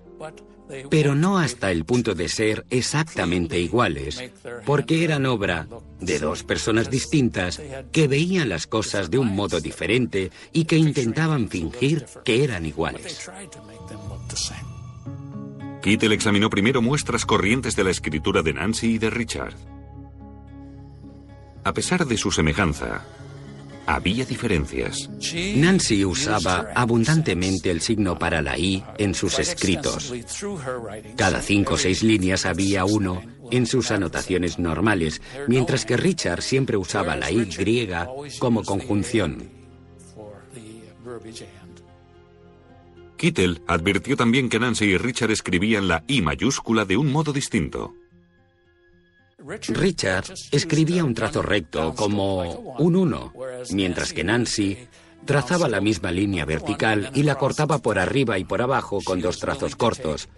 pero 0.90 1.14
no 1.14 1.38
hasta 1.38 1.70
el 1.70 1.84
punto 1.84 2.14
de 2.14 2.28
ser 2.28 2.64
exactamente 2.70 3.60
iguales, 3.60 4.24
porque 4.64 5.04
eran 5.04 5.26
obra 5.26 5.68
de 6.00 6.18
dos 6.18 6.42
personas 6.42 6.90
distintas 6.90 7.60
que 7.92 8.08
veían 8.08 8.48
las 8.48 8.66
cosas 8.66 9.10
de 9.10 9.18
un 9.18 9.36
modo 9.36 9.60
diferente 9.60 10.30
y 10.52 10.64
que 10.64 10.76
intentaban 10.76 11.48
fingir 11.48 12.06
que 12.24 12.42
eran 12.42 12.66
iguales. 12.66 13.30
Kittel 15.82 16.12
examinó 16.12 16.50
primero 16.50 16.82
muestras 16.82 17.24
corrientes 17.24 17.76
de 17.76 17.84
la 17.84 17.90
escritura 17.90 18.42
de 18.42 18.54
Nancy 18.54 18.94
y 18.94 18.98
de 18.98 19.10
Richard. 19.10 19.54
A 21.66 21.72
pesar 21.74 22.06
de 22.06 22.16
su 22.16 22.30
semejanza, 22.30 23.04
había 23.86 24.24
diferencias. 24.24 25.10
Nancy 25.56 26.04
usaba 26.04 26.68
abundantemente 26.76 27.72
el 27.72 27.80
signo 27.80 28.16
para 28.16 28.40
la 28.40 28.56
I 28.56 28.84
en 28.98 29.16
sus 29.16 29.40
escritos. 29.40 30.14
Cada 31.16 31.42
cinco 31.42 31.74
o 31.74 31.76
seis 31.76 32.04
líneas 32.04 32.46
había 32.46 32.84
uno 32.84 33.20
en 33.50 33.66
sus 33.66 33.90
anotaciones 33.90 34.60
normales, 34.60 35.20
mientras 35.48 35.84
que 35.84 35.96
Richard 35.96 36.42
siempre 36.42 36.76
usaba 36.76 37.16
la 37.16 37.32
I 37.32 37.46
griega 37.46 38.06
como 38.38 38.62
conjunción. 38.62 39.50
Kittel 43.16 43.62
advirtió 43.66 44.16
también 44.16 44.48
que 44.48 44.60
Nancy 44.60 44.84
y 44.84 44.98
Richard 44.98 45.32
escribían 45.32 45.88
la 45.88 46.04
I 46.06 46.22
mayúscula 46.22 46.84
de 46.84 46.96
un 46.96 47.10
modo 47.10 47.32
distinto. 47.32 47.92
Richard 49.68 50.24
escribía 50.50 51.04
un 51.04 51.14
trazo 51.14 51.42
recto 51.42 51.94
como 51.94 52.42
un 52.78 52.96
1, 52.96 53.32
mientras 53.70 54.12
que 54.12 54.24
Nancy 54.24 54.88
trazaba 55.24 55.68
la 55.68 55.80
misma 55.80 56.10
línea 56.10 56.44
vertical 56.44 57.10
y 57.14 57.22
la 57.22 57.36
cortaba 57.36 57.78
por 57.78 57.98
arriba 57.98 58.38
y 58.38 58.44
por 58.44 58.62
abajo 58.62 59.00
con 59.04 59.20
dos 59.20 59.38
trazos 59.38 59.76
cortos. 59.76 60.28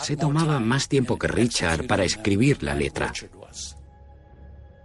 Se 0.00 0.16
tomaba 0.16 0.60
más 0.60 0.88
tiempo 0.88 1.18
que 1.18 1.28
Richard 1.28 1.86
para 1.86 2.04
escribir 2.04 2.62
la 2.62 2.74
letra. 2.74 3.12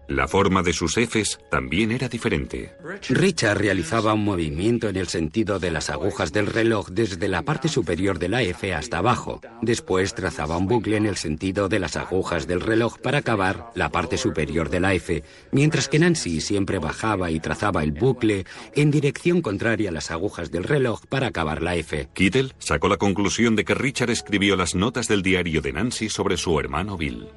La 0.09 0.27
forma 0.27 0.63
de 0.63 0.73
sus 0.73 0.95
Fs 0.95 1.39
también 1.51 1.91
era 1.91 2.09
diferente. 2.09 2.73
Richard 3.09 3.59
realizaba 3.59 4.15
un 4.15 4.25
movimiento 4.25 4.89
en 4.89 4.95
el 4.95 5.07
sentido 5.07 5.59
de 5.59 5.69
las 5.69 5.91
agujas 5.91 6.33
del 6.33 6.47
reloj 6.47 6.89
desde 6.89 7.27
la 7.27 7.43
parte 7.43 7.67
superior 7.67 8.17
de 8.17 8.27
la 8.27 8.41
F 8.41 8.73
hasta 8.73 8.97
abajo. 8.97 9.39
Después 9.61 10.15
trazaba 10.15 10.57
un 10.57 10.65
bucle 10.65 10.97
en 10.97 11.05
el 11.05 11.15
sentido 11.15 11.69
de 11.69 11.77
las 11.77 11.95
agujas 11.95 12.47
del 12.47 12.59
reloj 12.59 12.97
para 12.97 13.19
acabar 13.19 13.69
la 13.75 13.91
parte 13.91 14.17
superior 14.17 14.71
de 14.71 14.79
la 14.79 14.95
F, 14.95 15.23
mientras 15.51 15.87
que 15.87 15.99
Nancy 15.99 16.41
siempre 16.41 16.79
bajaba 16.79 17.29
y 17.29 17.39
trazaba 17.39 17.83
el 17.83 17.91
bucle 17.91 18.45
en 18.73 18.89
dirección 18.89 19.43
contraria 19.43 19.89
a 19.89 19.93
las 19.93 20.09
agujas 20.09 20.49
del 20.49 20.63
reloj 20.63 21.05
para 21.07 21.27
acabar 21.27 21.61
la 21.61 21.75
F. 21.75 22.09
Kittel 22.15 22.55
sacó 22.57 22.89
la 22.89 22.97
conclusión 22.97 23.55
de 23.55 23.63
que 23.63 23.75
Richard 23.75 24.09
escribió 24.09 24.55
las 24.55 24.73
notas 24.73 25.07
del 25.07 25.21
diario 25.21 25.61
de 25.61 25.71
Nancy 25.71 26.09
sobre 26.09 26.35
su 26.35 26.59
hermano 26.59 26.97
Bill. 26.97 27.27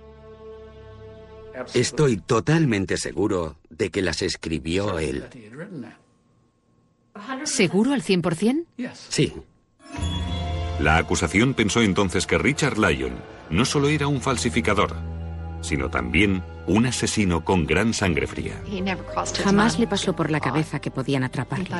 Estoy 1.74 2.16
totalmente 2.18 2.96
seguro 2.96 3.56
de 3.70 3.90
que 3.90 4.02
las 4.02 4.22
escribió 4.22 4.98
él. 4.98 5.24
¿Seguro 7.44 7.92
al 7.92 8.02
100%? 8.02 8.64
Sí. 9.08 9.32
La 10.80 10.96
acusación 10.96 11.54
pensó 11.54 11.82
entonces 11.82 12.26
que 12.26 12.38
Richard 12.38 12.78
Lyon 12.78 13.14
no 13.50 13.64
solo 13.64 13.88
era 13.88 14.06
un 14.06 14.20
falsificador, 14.20 14.96
sino 15.60 15.90
también 15.90 16.42
un 16.66 16.86
asesino 16.86 17.44
con 17.44 17.66
gran 17.66 17.92
sangre 17.92 18.26
fría. 18.26 18.60
Jamás 19.44 19.78
le 19.78 19.86
pasó 19.86 20.14
por 20.14 20.30
la 20.30 20.40
cabeza 20.40 20.80
que 20.80 20.90
podían 20.90 21.24
atraparlo. 21.24 21.76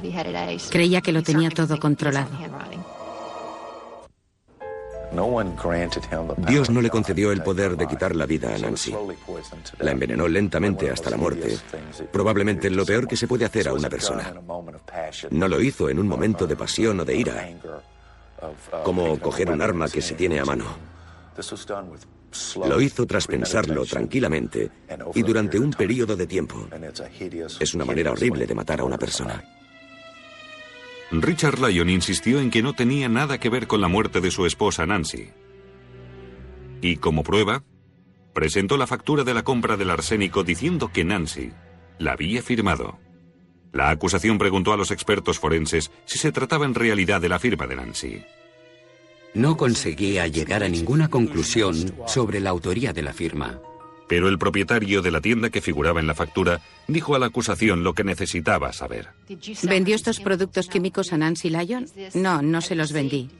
Creía 0.70 1.00
que 1.00 1.12
lo 1.12 1.22
tenía 1.22 1.50
todo 1.50 1.78
controlado. 1.78 2.30
Dios 6.36 6.70
no 6.70 6.80
le 6.80 6.90
concedió 6.90 7.32
el 7.32 7.42
poder 7.42 7.76
de 7.76 7.86
quitar 7.86 8.16
la 8.16 8.26
vida 8.26 8.54
a 8.54 8.58
Nancy. 8.58 8.94
La 9.78 9.90
envenenó 9.90 10.26
lentamente 10.28 10.90
hasta 10.90 11.10
la 11.10 11.16
muerte, 11.16 11.58
probablemente 12.10 12.70
lo 12.70 12.84
peor 12.84 13.06
que 13.06 13.16
se 13.16 13.26
puede 13.26 13.44
hacer 13.44 13.68
a 13.68 13.74
una 13.74 13.88
persona. 13.88 14.32
No 15.30 15.48
lo 15.48 15.60
hizo 15.60 15.88
en 15.88 15.98
un 15.98 16.08
momento 16.08 16.46
de 16.46 16.56
pasión 16.56 17.00
o 17.00 17.04
de 17.04 17.16
ira, 17.16 17.48
como 18.84 19.18
coger 19.20 19.50
un 19.50 19.60
arma 19.60 19.88
que 19.88 20.00
se 20.00 20.14
tiene 20.14 20.40
a 20.40 20.44
mano. 20.44 20.64
Lo 22.66 22.80
hizo 22.80 23.06
tras 23.06 23.26
pensarlo 23.26 23.84
tranquilamente 23.84 24.70
y 25.14 25.22
durante 25.22 25.58
un 25.58 25.72
periodo 25.72 26.16
de 26.16 26.26
tiempo. 26.26 26.66
Es 27.60 27.74
una 27.74 27.84
manera 27.84 28.12
horrible 28.12 28.46
de 28.46 28.54
matar 28.54 28.80
a 28.80 28.84
una 28.84 28.98
persona. 28.98 29.42
Richard 31.12 31.60
Lyon 31.60 31.90
insistió 31.90 32.40
en 32.40 32.50
que 32.50 32.62
no 32.62 32.72
tenía 32.72 33.08
nada 33.08 33.38
que 33.38 33.50
ver 33.50 33.66
con 33.66 33.82
la 33.82 33.88
muerte 33.88 34.22
de 34.22 34.30
su 34.30 34.46
esposa 34.46 34.86
Nancy. 34.86 35.28
Y 36.80 36.96
como 36.96 37.22
prueba, 37.22 37.64
presentó 38.32 38.78
la 38.78 38.86
factura 38.86 39.22
de 39.22 39.34
la 39.34 39.42
compra 39.42 39.76
del 39.76 39.90
arsénico 39.90 40.42
diciendo 40.42 40.90
que 40.90 41.04
Nancy 41.04 41.52
la 41.98 42.12
había 42.12 42.42
firmado. 42.42 42.98
La 43.72 43.90
acusación 43.90 44.38
preguntó 44.38 44.72
a 44.72 44.76
los 44.78 44.90
expertos 44.90 45.38
forenses 45.38 45.90
si 46.06 46.18
se 46.18 46.32
trataba 46.32 46.64
en 46.64 46.74
realidad 46.74 47.20
de 47.20 47.28
la 47.28 47.38
firma 47.38 47.66
de 47.66 47.76
Nancy. 47.76 48.22
No 49.34 49.56
conseguía 49.56 50.26
llegar 50.28 50.62
a 50.62 50.68
ninguna 50.68 51.08
conclusión 51.08 51.74
sobre 52.06 52.40
la 52.40 52.50
autoría 52.50 52.92
de 52.92 53.02
la 53.02 53.12
firma. 53.12 53.60
Pero 54.12 54.28
el 54.28 54.36
propietario 54.36 55.00
de 55.00 55.10
la 55.10 55.22
tienda 55.22 55.48
que 55.48 55.62
figuraba 55.62 55.98
en 55.98 56.06
la 56.06 56.14
factura 56.14 56.60
dijo 56.86 57.14
a 57.14 57.18
la 57.18 57.24
acusación 57.24 57.82
lo 57.82 57.94
que 57.94 58.04
necesitaba 58.04 58.70
saber. 58.74 59.08
¿Vendió 59.62 59.94
estos 59.94 60.20
productos 60.20 60.68
químicos 60.68 61.14
a 61.14 61.16
Nancy 61.16 61.48
Lyon? 61.48 61.86
No, 62.12 62.42
no 62.42 62.60
se 62.60 62.74
los 62.74 62.92
vendí. 62.92 63.30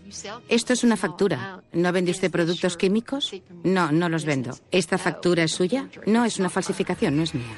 Esto 0.48 0.72
es 0.72 0.82
una 0.82 0.96
factura. 0.96 1.62
¿No 1.74 1.92
vende 1.92 2.12
usted 2.12 2.30
productos 2.30 2.78
químicos? 2.78 3.36
No, 3.64 3.92
no 3.92 4.08
los 4.08 4.24
vendo. 4.24 4.56
¿Esta 4.70 4.96
factura 4.96 5.42
es 5.42 5.52
suya? 5.52 5.90
No, 6.06 6.24
es 6.24 6.38
una 6.38 6.48
falsificación, 6.48 7.18
no 7.18 7.22
es 7.22 7.34
mía. 7.34 7.52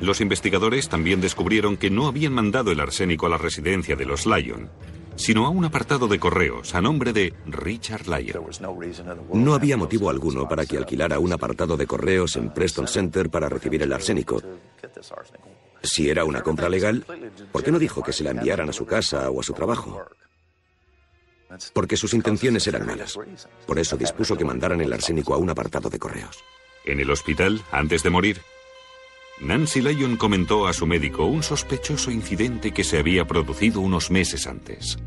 Los 0.00 0.22
investigadores 0.22 0.88
también 0.88 1.20
descubrieron 1.20 1.76
que 1.76 1.90
no 1.90 2.06
habían 2.06 2.32
mandado 2.32 2.72
el 2.72 2.80
arsénico 2.80 3.26
a 3.26 3.28
la 3.28 3.36
residencia 3.36 3.94
de 3.94 4.06
los 4.06 4.24
Lyon, 4.24 4.70
sino 5.16 5.46
a 5.46 5.50
un 5.50 5.64
apartado 5.64 6.08
de 6.08 6.18
correos 6.18 6.74
a 6.74 6.80
nombre 6.80 7.12
de 7.12 7.34
Richard 7.46 8.06
Lyon. 8.06 8.44
No 9.32 9.54
había 9.54 9.76
motivo 9.76 10.10
alguno 10.10 10.48
para 10.48 10.66
que 10.66 10.76
alquilara 10.76 11.18
un 11.18 11.32
apartado 11.32 11.76
de 11.76 11.86
correos 11.86 12.36
en 12.36 12.52
Preston 12.52 12.88
Center 12.88 13.30
para 13.30 13.48
recibir 13.48 13.82
el 13.82 13.92
arsénico. 13.92 14.42
Si 15.82 16.08
era 16.08 16.24
una 16.24 16.42
compra 16.42 16.68
legal, 16.68 17.04
¿por 17.52 17.62
qué 17.62 17.70
no 17.70 17.78
dijo 17.78 18.02
que 18.02 18.12
se 18.12 18.24
la 18.24 18.30
enviaran 18.30 18.68
a 18.68 18.72
su 18.72 18.86
casa 18.86 19.30
o 19.30 19.40
a 19.40 19.42
su 19.42 19.52
trabajo? 19.52 20.02
Porque 21.72 21.96
sus 21.96 22.14
intenciones 22.14 22.66
eran 22.66 22.86
malas. 22.86 23.18
Por 23.66 23.78
eso 23.78 23.96
dispuso 23.96 24.36
que 24.36 24.44
mandaran 24.44 24.80
el 24.80 24.92
arsénico 24.92 25.34
a 25.34 25.38
un 25.38 25.50
apartado 25.50 25.90
de 25.90 25.98
correos. 25.98 26.42
En 26.84 27.00
el 27.00 27.10
hospital, 27.10 27.62
antes 27.70 28.02
de 28.02 28.10
morir, 28.10 28.40
Nancy 29.40 29.82
Lyon 29.82 30.16
comentó 30.16 30.66
a 30.66 30.72
su 30.72 30.86
médico 30.86 31.24
un 31.24 31.42
sospechoso 31.42 32.10
incidente 32.10 32.72
que 32.72 32.84
se 32.84 32.98
había 32.98 33.24
producido 33.24 33.80
unos 33.80 34.10
meses 34.10 34.46
antes. 34.46 34.98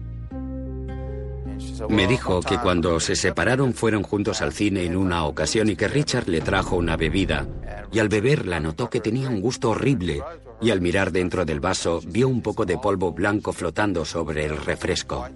Me 1.90 2.08
dijo 2.08 2.42
que 2.42 2.58
cuando 2.58 3.00
se 3.00 3.16
separaron 3.16 3.74
fueron 3.74 4.04
juntos 4.04 4.42
al 4.42 4.52
cine 4.52 4.84
en 4.84 4.98
una 4.98 5.26
ocasión 5.26 5.70
y 5.70 5.76
que 5.76 5.88
Richard 5.88 6.28
le 6.28 6.42
trajo 6.42 6.76
una 6.76 6.98
bebida. 6.98 7.48
Y 7.92 8.00
al 8.00 8.10
beberla 8.10 8.60
notó 8.60 8.90
que 8.90 9.00
tenía 9.00 9.30
un 9.30 9.40
gusto 9.40 9.70
horrible 9.70 10.22
y 10.62 10.72
al 10.72 10.82
mirar 10.82 11.12
dentro 11.12 11.46
del 11.46 11.60
vaso 11.60 12.02
vio 12.06 12.28
un 12.28 12.42
poco 12.42 12.66
de 12.66 12.78
polvo 12.78 13.13
blanco 13.13 13.54
flotando 13.54 14.04
sobre 14.04 14.46
el 14.46 14.58
refresco. 14.58 15.28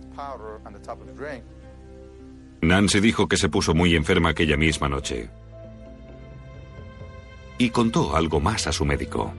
Nancy 2.62 2.99
dijo 2.99 3.27
que 3.27 3.38
se 3.38 3.49
puso 3.49 3.73
muy 3.73 3.95
enferma 3.95 4.30
aquella 4.30 4.58
misma 4.58 4.89
noche 4.89 5.30
y 7.62 7.69
contó 7.69 8.15
algo 8.15 8.39
más 8.39 8.65
a 8.65 8.71
su 8.71 8.86
médico. 8.86 9.32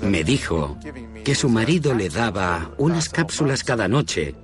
Me 0.00 0.24
dijo 0.24 0.78
que 1.24 1.34
su 1.34 1.50
marido 1.50 1.92
le 1.92 2.08
daba 2.08 2.70
unas 2.78 3.10
cápsulas 3.10 3.64
cada 3.64 3.86
noche 3.86 4.34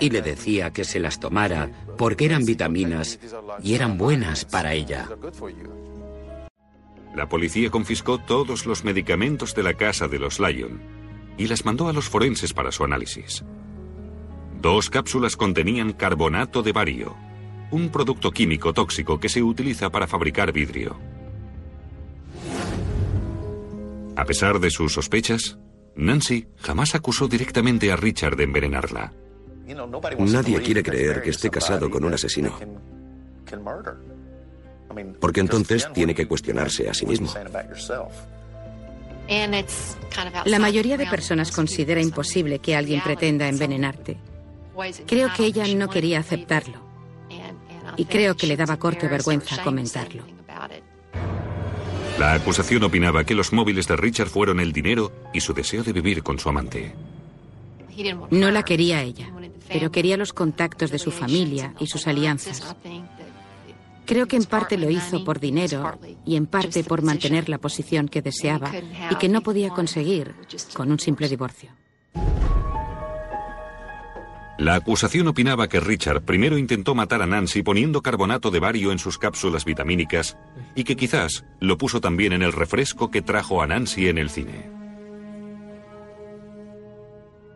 y 0.00 0.10
le 0.10 0.22
decía 0.22 0.72
que 0.72 0.82
se 0.82 0.98
las 0.98 1.20
tomara 1.20 1.70
porque 1.96 2.24
eran 2.24 2.44
vitaminas 2.44 3.20
y 3.62 3.74
eran 3.74 3.96
buenas 3.96 4.44
para 4.44 4.74
ella. 4.74 5.08
La 7.14 7.28
policía 7.28 7.70
confiscó 7.70 8.18
todos 8.18 8.66
los 8.66 8.82
medicamentos 8.82 9.54
de 9.54 9.62
la 9.62 9.74
casa 9.74 10.08
de 10.08 10.18
los 10.18 10.40
Lyon 10.40 10.80
y 11.38 11.46
las 11.46 11.64
mandó 11.64 11.88
a 11.88 11.92
los 11.92 12.08
forenses 12.08 12.52
para 12.52 12.72
su 12.72 12.82
análisis. 12.82 13.44
Dos 14.60 14.90
cápsulas 14.90 15.36
contenían 15.36 15.92
carbonato 15.92 16.64
de 16.64 16.72
bario, 16.72 17.14
un 17.70 17.90
producto 17.90 18.30
químico 18.30 18.72
tóxico 18.72 19.18
que 19.18 19.28
se 19.28 19.42
utiliza 19.42 19.90
para 19.90 20.06
fabricar 20.06 20.52
vidrio. 20.52 20.96
A 24.16 24.24
pesar 24.24 24.58
de 24.60 24.70
sus 24.70 24.92
sospechas, 24.94 25.58
Nancy 25.94 26.46
jamás 26.56 26.94
acusó 26.94 27.28
directamente 27.28 27.92
a 27.92 27.96
Richard 27.96 28.36
de 28.36 28.44
envenenarla. 28.44 29.12
Nadie 30.18 30.60
quiere 30.62 30.82
creer 30.82 31.22
que 31.22 31.30
esté 31.30 31.50
casado 31.50 31.90
con 31.90 32.04
un 32.04 32.14
asesino. 32.14 32.58
Porque 35.20 35.40
entonces 35.40 35.88
tiene 35.92 36.14
que 36.14 36.26
cuestionarse 36.26 36.88
a 36.88 36.94
sí 36.94 37.04
mismo. 37.04 37.32
La 40.44 40.58
mayoría 40.58 40.96
de 40.96 41.06
personas 41.06 41.50
considera 41.50 42.00
imposible 42.00 42.60
que 42.60 42.76
alguien 42.76 43.02
pretenda 43.02 43.48
envenenarte. 43.48 44.16
Creo 45.06 45.30
que 45.36 45.44
ella 45.44 45.66
no 45.74 45.88
quería 45.88 46.20
aceptarlo 46.20 46.85
y 47.96 48.04
creo 48.04 48.36
que 48.36 48.46
le 48.46 48.56
daba 48.56 48.76
corte 48.76 49.08
vergüenza 49.08 49.62
comentarlo. 49.62 50.24
La 52.18 52.32
acusación 52.32 52.82
opinaba 52.82 53.24
que 53.24 53.34
los 53.34 53.52
móviles 53.52 53.86
de 53.86 53.96
Richard 53.96 54.28
fueron 54.28 54.58
el 54.60 54.72
dinero 54.72 55.12
y 55.34 55.40
su 55.40 55.52
deseo 55.52 55.82
de 55.82 55.92
vivir 55.92 56.22
con 56.22 56.38
su 56.38 56.48
amante. 56.48 56.94
No 58.30 58.50
la 58.50 58.62
quería 58.62 59.02
ella, 59.02 59.30
pero 59.68 59.90
quería 59.90 60.16
los 60.16 60.32
contactos 60.32 60.90
de 60.90 60.98
su 60.98 61.10
familia 61.10 61.74
y 61.78 61.86
sus 61.86 62.06
alianzas. 62.06 62.74
Creo 64.06 64.26
que 64.26 64.36
en 64.36 64.44
parte 64.44 64.78
lo 64.78 64.88
hizo 64.88 65.24
por 65.24 65.40
dinero 65.40 65.98
y 66.24 66.36
en 66.36 66.46
parte 66.46 66.84
por 66.84 67.02
mantener 67.02 67.48
la 67.48 67.58
posición 67.58 68.08
que 68.08 68.22
deseaba 68.22 68.72
y 69.10 69.16
que 69.16 69.28
no 69.28 69.42
podía 69.42 69.70
conseguir 69.70 70.34
con 70.74 70.90
un 70.90 71.00
simple 71.00 71.28
divorcio. 71.28 71.70
La 74.58 74.74
acusación 74.74 75.28
opinaba 75.28 75.68
que 75.68 75.80
Richard 75.80 76.22
primero 76.22 76.56
intentó 76.56 76.94
matar 76.94 77.20
a 77.20 77.26
Nancy 77.26 77.62
poniendo 77.62 78.00
carbonato 78.00 78.50
de 78.50 78.58
bario 78.58 78.90
en 78.90 78.98
sus 78.98 79.18
cápsulas 79.18 79.66
vitamínicas 79.66 80.38
y 80.74 80.84
que 80.84 80.96
quizás 80.96 81.44
lo 81.60 81.76
puso 81.76 82.00
también 82.00 82.32
en 82.32 82.42
el 82.42 82.52
refresco 82.52 83.10
que 83.10 83.20
trajo 83.20 83.60
a 83.60 83.66
Nancy 83.66 84.08
en 84.08 84.16
el 84.16 84.30
cine. 84.30 84.70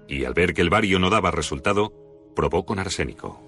Y 0.08 0.24
al 0.24 0.34
ver 0.34 0.52
que 0.52 0.60
el 0.60 0.68
bario 0.68 0.98
no 0.98 1.08
daba 1.08 1.30
resultado, 1.30 1.92
probó 2.36 2.66
con 2.66 2.78
arsénico. 2.78 3.40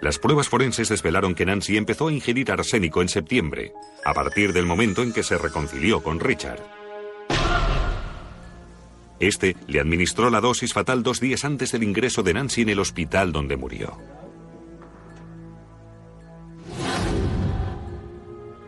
Las 0.00 0.18
pruebas 0.18 0.48
forenses 0.48 0.88
desvelaron 0.88 1.34
que 1.34 1.44
Nancy 1.44 1.76
empezó 1.76 2.08
a 2.08 2.12
ingerir 2.12 2.50
arsénico 2.52 3.02
en 3.02 3.08
septiembre, 3.08 3.72
a 4.04 4.14
partir 4.14 4.52
del 4.52 4.64
momento 4.64 5.02
en 5.02 5.12
que 5.12 5.22
se 5.22 5.36
reconcilió 5.36 6.02
con 6.02 6.20
Richard. 6.20 6.83
Este 9.20 9.56
le 9.68 9.80
administró 9.80 10.30
la 10.30 10.40
dosis 10.40 10.72
fatal 10.72 11.02
dos 11.02 11.20
días 11.20 11.44
antes 11.44 11.72
del 11.72 11.82
ingreso 11.82 12.22
de 12.22 12.34
Nancy 12.34 12.62
en 12.62 12.70
el 12.70 12.80
hospital 12.80 13.32
donde 13.32 13.56
murió. 13.56 13.96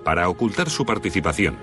Para 0.04 0.28
ocultar 0.28 0.70
su 0.70 0.86
participación, 0.86 1.56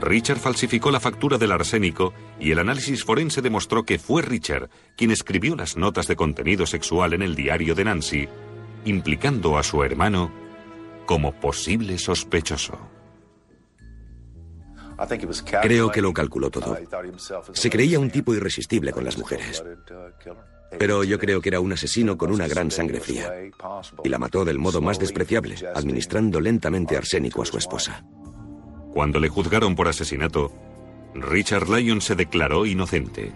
Richard 0.00 0.38
falsificó 0.38 0.90
la 0.90 1.00
factura 1.00 1.38
del 1.38 1.52
arsénico 1.52 2.12
y 2.38 2.50
el 2.50 2.58
análisis 2.58 3.04
forense 3.04 3.40
demostró 3.40 3.84
que 3.84 3.98
fue 3.98 4.20
Richard 4.20 4.68
quien 4.96 5.10
escribió 5.10 5.56
las 5.56 5.78
notas 5.78 6.06
de 6.06 6.16
contenido 6.16 6.66
sexual 6.66 7.14
en 7.14 7.22
el 7.22 7.34
diario 7.34 7.74
de 7.74 7.84
Nancy, 7.84 8.28
implicando 8.84 9.56
a 9.56 9.62
su 9.62 9.82
hermano 9.82 10.30
como 11.06 11.32
posible 11.32 11.96
sospechoso. 11.98 12.95
Creo 15.62 15.90
que 15.90 16.02
lo 16.02 16.12
calculó 16.12 16.50
todo. 16.50 16.76
Se 17.52 17.70
creía 17.70 17.98
un 17.98 18.10
tipo 18.10 18.34
irresistible 18.34 18.92
con 18.92 19.04
las 19.04 19.18
mujeres. 19.18 19.62
Pero 20.78 21.04
yo 21.04 21.18
creo 21.18 21.40
que 21.40 21.48
era 21.48 21.60
un 21.60 21.72
asesino 21.72 22.18
con 22.18 22.32
una 22.32 22.48
gran 22.48 22.70
sangre 22.70 23.00
fría. 23.00 23.32
Y 24.02 24.08
la 24.08 24.18
mató 24.18 24.44
del 24.44 24.58
modo 24.58 24.80
más 24.80 24.98
despreciable, 24.98 25.56
administrando 25.74 26.40
lentamente 26.40 26.96
arsénico 26.96 27.42
a 27.42 27.46
su 27.46 27.56
esposa. 27.56 28.04
Cuando 28.92 29.20
le 29.20 29.28
juzgaron 29.28 29.74
por 29.74 29.88
asesinato, 29.88 30.52
Richard 31.14 31.68
Lyon 31.68 32.00
se 32.00 32.14
declaró 32.14 32.66
inocente. 32.66 33.32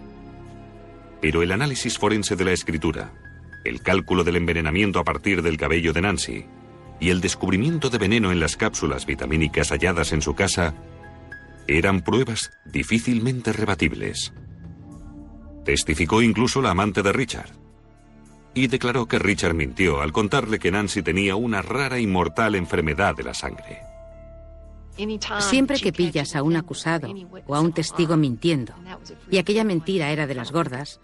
Pero 1.21 1.43
el 1.43 1.51
análisis 1.51 1.97
forense 1.97 2.35
de 2.35 2.45
la 2.45 2.51
escritura, 2.51 3.13
el 3.63 3.81
cálculo 3.81 4.23
del 4.23 4.37
envenenamiento 4.37 4.99
a 4.99 5.03
partir 5.03 5.41
del 5.41 5.57
cabello 5.57 5.93
de 5.93 6.01
Nancy 6.01 6.45
y 6.99 7.09
el 7.09 7.21
descubrimiento 7.21 7.89
de 7.89 7.97
veneno 7.97 8.31
en 8.31 8.39
las 8.39 8.57
cápsulas 8.57 9.05
vitamínicas 9.05 9.69
halladas 9.69 10.13
en 10.13 10.21
su 10.21 10.35
casa 10.35 10.73
eran 11.67 12.01
pruebas 12.01 12.51
difícilmente 12.65 13.53
rebatibles. 13.53 14.33
Testificó 15.65 16.21
incluso 16.21 16.61
la 16.61 16.71
amante 16.71 17.01
de 17.01 17.11
Richard. 17.11 17.51
Y 18.53 18.67
declaró 18.67 19.07
que 19.07 19.19
Richard 19.19 19.53
mintió 19.53 20.01
al 20.01 20.11
contarle 20.11 20.59
que 20.59 20.71
Nancy 20.71 21.01
tenía 21.01 21.35
una 21.35 21.61
rara 21.61 21.99
y 21.99 22.07
mortal 22.07 22.55
enfermedad 22.55 23.15
de 23.15 23.23
la 23.23 23.33
sangre. 23.33 23.91
Siempre 25.39 25.79
que 25.79 25.93
pillas 25.93 26.35
a 26.35 26.43
un 26.43 26.55
acusado 26.57 27.07
o 27.47 27.55
a 27.55 27.61
un 27.61 27.71
testigo 27.71 28.17
mintiendo, 28.17 28.73
y 29.29 29.37
aquella 29.37 29.63
mentira 29.63 30.11
era 30.11 30.27
de 30.27 30.35
las 30.35 30.51
gordas, 30.51 30.99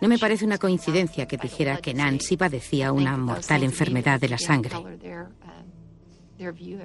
no 0.00 0.08
me 0.08 0.18
parece 0.18 0.44
una 0.44 0.58
coincidencia 0.58 1.26
que 1.26 1.36
dijera 1.36 1.78
que 1.78 1.94
Nancy 1.94 2.36
padecía 2.36 2.92
una 2.92 3.16
mortal 3.16 3.62
enfermedad 3.62 4.20
de 4.20 4.28
la 4.28 4.38
sangre. 4.38 4.76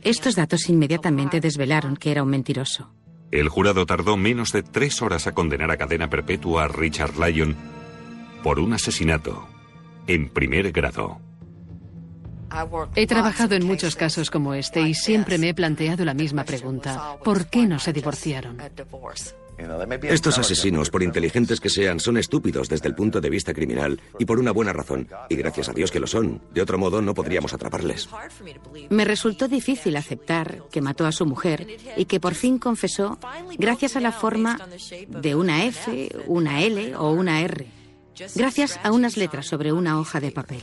Estos 0.04 0.36
datos 0.36 0.70
inmediatamente 0.70 1.40
desvelaron 1.40 1.96
que 1.98 2.12
era 2.12 2.24
un 2.24 2.30
mentiroso. 2.30 2.92
El 3.32 3.50
jurado 3.50 3.86
tardó 3.86 4.16
menos 4.16 4.52
de 4.52 4.64
tres 4.64 5.02
horas 5.02 5.28
a 5.28 5.34
condenar 5.34 5.72
a 5.72 5.78
cadena 5.78 6.10
perpetua 6.10 6.66
a 6.66 6.68
Richard 6.68 7.18
Lyon 7.18 7.56
por 8.42 8.60
un 8.60 8.74
asesinato 8.74 9.48
en 10.08 10.30
primer 10.30 10.72
grado. 10.72 11.20
He 12.96 13.08
trabajado 13.08 13.56
en 13.56 13.66
muchos 13.66 13.96
casos 13.96 14.32
como 14.32 14.54
este 14.54 14.82
y 14.82 14.94
siempre 14.94 15.38
me 15.38 15.50
he 15.50 15.54
planteado 15.54 16.06
la 16.06 16.14
misma 16.14 16.46
pregunta. 16.46 17.18
¿Por 17.24 17.48
qué 17.48 17.68
no 17.68 17.78
se 17.80 17.92
divorciaron? 17.92 18.58
Estos 20.04 20.38
asesinos, 20.38 20.90
por 20.90 21.04
inteligentes 21.04 21.60
que 21.60 21.70
sean, 21.70 22.00
son 22.00 22.18
estúpidos 22.18 22.70
desde 22.70 22.88
el 22.88 22.96
punto 22.96 23.20
de 23.20 23.30
vista 23.30 23.54
criminal 23.54 24.00
y 24.20 24.26
por 24.26 24.40
una 24.40 24.52
buena 24.52 24.74
razón. 24.74 25.08
Y 25.30 25.36
gracias 25.36 25.70
a 25.70 25.74
Dios 25.74 25.92
que 25.92 26.00
lo 26.00 26.08
son. 26.08 26.42
De 26.54 26.62
otro 26.62 26.78
modo, 26.78 27.02
no 27.02 27.14
podríamos 27.14 27.54
atraparles. 27.54 28.10
Me 28.90 29.06
resultó 29.06 29.48
difícil 29.48 29.96
aceptar 29.96 30.64
que 30.72 30.82
mató 30.82 31.06
a 31.06 31.12
su 31.12 31.26
mujer 31.26 31.68
y 31.96 32.06
que 32.06 32.20
por 32.20 32.36
fin 32.36 32.60
confesó 32.60 33.18
gracias 33.58 33.96
a 33.96 34.02
la 34.02 34.12
forma 34.12 34.60
de 35.08 35.36
una 35.36 35.66
F, 35.66 36.10
una 36.28 36.62
L 36.62 36.96
o 36.96 37.12
una 37.12 37.42
R. 37.42 37.68
Gracias 38.36 38.80
a 38.84 38.92
unas 38.92 39.18
letras 39.18 39.46
sobre 39.46 39.72
una 39.72 40.00
hoja 40.00 40.20
de 40.20 40.32
papel. 40.32 40.62